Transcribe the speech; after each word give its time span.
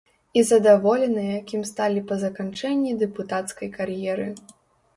І 0.39 0.41
задаволеныя, 0.51 1.35
кім 1.51 1.61
сталі 1.71 2.01
па 2.13 2.19
заканчэнні 2.25 2.97
дэпутацкай 3.05 3.73
кар'еры. 3.79 4.27